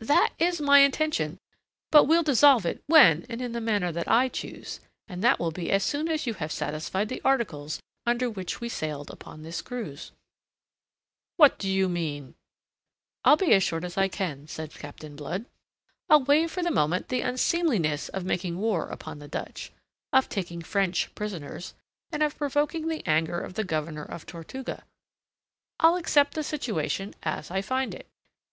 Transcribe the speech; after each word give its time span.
"That 0.00 0.32
is 0.40 0.60
my 0.60 0.80
intention. 0.80 1.38
But 1.92 2.06
we'll 2.06 2.24
dissolve 2.24 2.66
it 2.66 2.82
when 2.88 3.24
and 3.28 3.40
in 3.40 3.52
the 3.52 3.60
manner 3.60 3.92
that 3.92 4.08
I 4.08 4.28
choose, 4.28 4.80
and 5.06 5.22
that 5.22 5.38
will 5.38 5.52
be 5.52 5.70
as 5.70 5.84
soon 5.84 6.08
as 6.08 6.26
you 6.26 6.34
have 6.34 6.50
satisfied 6.50 7.08
the 7.08 7.22
articles 7.24 7.80
under 8.04 8.28
which 8.28 8.60
we 8.60 8.68
sailed 8.68 9.12
upon 9.12 9.44
this 9.44 9.62
cruise. 9.62 10.10
"What 11.36 11.56
do 11.56 11.68
you 11.70 11.88
mean?" 11.88 12.34
"I'll 13.24 13.36
be 13.36 13.52
as 13.54 13.62
short 13.62 13.84
as 13.84 13.96
I 13.96 14.08
can," 14.08 14.48
said 14.48 14.72
Captain 14.74 15.14
Blood. 15.14 15.44
"I'll 16.08 16.24
waive 16.24 16.50
for 16.50 16.64
the 16.64 16.72
moment 16.72 17.06
the 17.08 17.22
unseemliness 17.22 18.08
of 18.08 18.24
making 18.24 18.58
war 18.58 18.88
upon 18.88 19.20
the 19.20 19.28
Dutch, 19.28 19.70
of 20.12 20.28
taking 20.28 20.62
French 20.62 21.14
prisoners, 21.14 21.74
and 22.10 22.24
of 22.24 22.36
provoking 22.36 22.88
the 22.88 23.06
anger 23.06 23.40
of 23.40 23.54
the 23.54 23.62
Governor 23.62 24.02
of 24.02 24.26
Tortuga. 24.26 24.82
I'll 25.78 25.94
accept 25.94 26.34
the 26.34 26.42
situation 26.42 27.14
as 27.22 27.52
I 27.52 27.62
find 27.62 27.94
it. 27.94 28.08